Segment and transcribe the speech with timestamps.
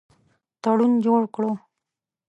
[0.61, 1.51] تړون جوړ کړو.